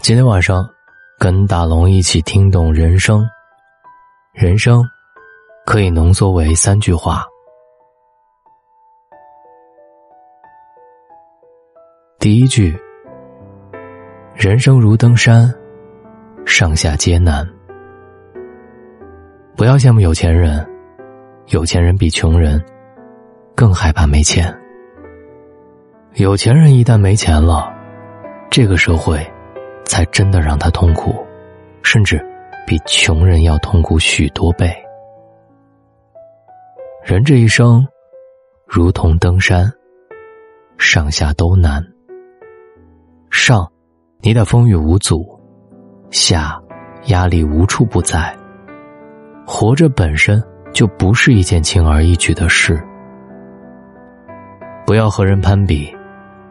[0.00, 0.66] 今天晚上，
[1.18, 3.28] 跟大龙一起听懂人生。
[4.32, 4.82] 人生
[5.66, 7.26] 可以浓缩为三句话。
[12.18, 12.78] 第一句：
[14.34, 15.52] 人生如登山，
[16.46, 17.46] 上下皆难。
[19.56, 20.66] 不要羡慕有钱人，
[21.48, 22.64] 有钱人比穷人
[23.54, 24.56] 更害怕没钱。
[26.14, 27.70] 有钱人一旦没钱了，
[28.48, 29.28] 这个社会。
[29.88, 31.12] 才真的让他痛苦，
[31.82, 32.24] 甚至
[32.66, 34.72] 比穷人要痛苦许多倍。
[37.02, 37.84] 人这一生，
[38.66, 39.72] 如同登山，
[40.76, 41.82] 上下都难。
[43.30, 43.66] 上，
[44.20, 45.18] 你得风雨无阻；
[46.10, 46.60] 下，
[47.06, 48.36] 压力无处不在。
[49.46, 50.42] 活着本身
[50.74, 52.78] 就不是一件轻而易举的事。
[54.84, 55.90] 不要和人攀比，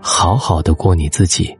[0.00, 1.56] 好好的过你自己。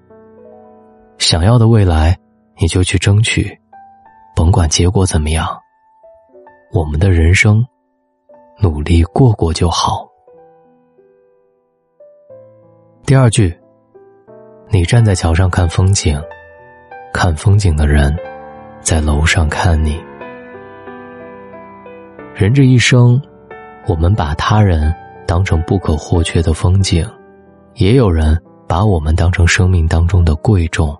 [1.24, 2.14] 想要的未来，
[2.58, 3.58] 你就去争取，
[4.36, 5.48] 甭管结果怎么样。
[6.70, 7.66] 我们的人生，
[8.60, 10.06] 努力过过就好。
[13.06, 13.58] 第二句，
[14.68, 16.22] 你站在桥上看风景，
[17.10, 18.14] 看风景的人，
[18.82, 19.98] 在楼上看你。
[22.34, 23.18] 人这一生，
[23.88, 24.94] 我们把他人
[25.26, 27.02] 当成不可或缺的风景，
[27.76, 30.94] 也有人把我们当成生命当中的贵重。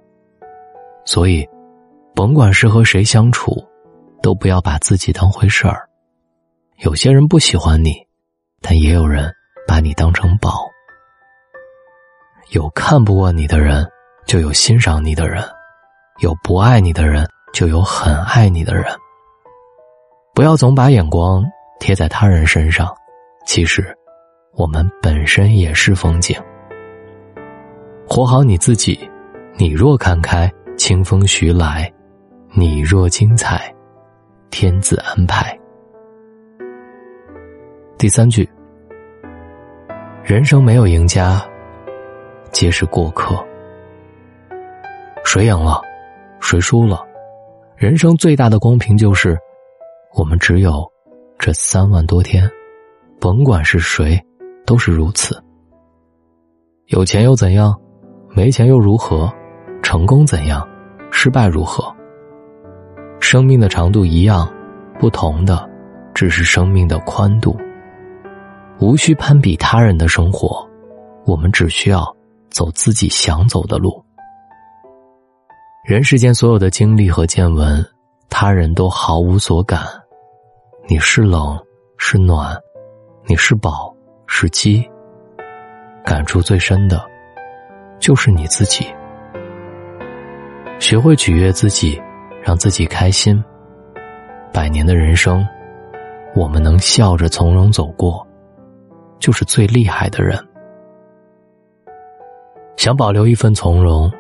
[1.05, 1.47] 所以，
[2.15, 3.63] 甭管是和谁相处，
[4.23, 5.89] 都不要把自己当回事儿。
[6.79, 7.95] 有些人不喜欢你，
[8.63, 9.31] 但也有人
[9.69, 10.69] 把你当成宝。
[12.51, 13.87] 有看不惯你的人，
[14.27, 15.43] 就有欣赏你的人；
[16.21, 18.85] 有不爱你的人，就有很爱你的人。
[20.35, 21.45] 不要总把眼光
[21.81, 22.95] 贴在他人身上，
[23.47, 23.97] 其实，
[24.55, 26.41] 我们本身也是风景。
[28.09, 29.09] 活好你自己，
[29.57, 30.51] 你若看开。
[30.87, 31.91] 清风徐来，
[32.53, 33.75] 你若精彩，
[34.51, 35.59] 天自安排。
[37.97, 38.47] 第三句，
[40.23, 41.43] 人生没有赢家，
[42.53, 43.35] 皆是过客。
[45.25, 45.81] 谁赢了，
[46.39, 47.03] 谁输了？
[47.79, 49.39] 人生最大的公平就是，
[50.13, 50.85] 我们只有
[51.39, 52.47] 这三万多天，
[53.19, 54.23] 甭管是谁，
[54.67, 55.43] 都是如此。
[56.89, 57.75] 有钱又怎样？
[58.29, 59.33] 没钱又如何？
[59.83, 60.67] 成功怎样？
[61.25, 61.91] 失败如何？
[63.19, 64.47] 生命的长度一样，
[65.01, 65.67] 不同的
[66.13, 67.57] 只是生命的宽度。
[68.79, 70.69] 无需攀比他人的生活，
[71.25, 72.15] 我们只需要
[72.51, 74.05] 走自己想走的路。
[75.87, 77.83] 人世间所有的经历和见闻，
[78.29, 79.81] 他人都毫无所感。
[80.87, 81.59] 你是冷
[81.97, 82.55] 是暖，
[83.25, 83.91] 你是饱
[84.27, 84.87] 是饥，
[86.05, 87.03] 感触最深的，
[87.99, 88.87] 就是你自己。
[90.85, 91.99] 学会取悦自己，
[92.43, 93.43] 让自己开心。
[94.53, 95.43] 百年的人生，
[96.37, 98.23] 我们能笑着从容走过，
[99.19, 100.39] 就是最厉害的人。
[102.77, 104.13] 想保留一份从容，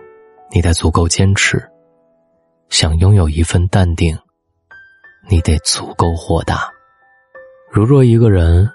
[0.51, 1.59] 你得足够坚持；
[2.71, 4.17] 想拥有一份淡定，
[5.29, 6.67] 你得足够豁达。
[7.71, 8.67] 如若一个人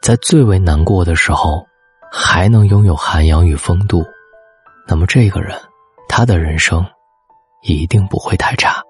[0.00, 1.66] 在最为难过的时候，
[2.10, 4.02] 还能拥有涵养与风度，
[4.88, 5.54] 那么这个人，
[6.08, 6.82] 他的人生。
[7.66, 8.82] 一定不会太差。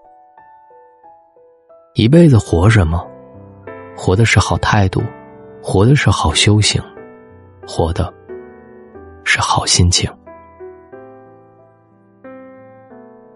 [1.95, 3.07] 一辈子活什么？
[3.97, 5.03] 活的是好态度，
[5.63, 6.83] 活的是好修行，
[7.67, 8.13] 活的
[9.25, 10.11] 是好心情。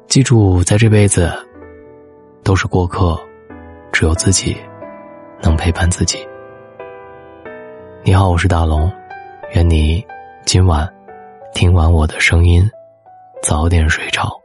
[0.07, 1.33] 记住，在这辈子
[2.45, 3.19] 都是过客，
[3.93, 4.57] 只有自己
[5.41, 6.19] 能陪伴自己。
[8.03, 8.93] 你好，我是大龙，
[9.55, 10.05] 愿你
[10.45, 10.87] 今晚
[11.55, 12.69] 听完我的声音，
[13.43, 14.40] 早点睡着。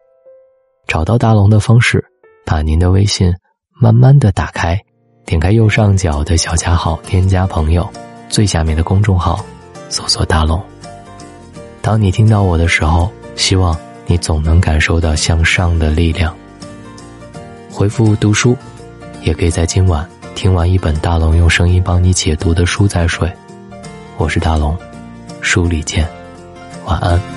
[0.87, 2.03] 找到大龙的方式，
[2.45, 3.33] 把您的微信
[3.79, 4.79] 慢慢的打开，
[5.25, 7.87] 点开右上角的小加号，添加朋友，
[8.29, 9.43] 最下面的公众号，
[9.89, 10.61] 搜索大龙。
[11.81, 16.35] 当你听到我的时候，希望你总能感受到向上的力量。
[17.71, 18.55] 回复读书，
[19.21, 23.31] 也可以在今晚听完一本大龙用声音帮你解读的书再睡。
[24.17, 24.77] 我是大龙，
[25.41, 26.07] 书里见，
[26.85, 27.34] 晚安。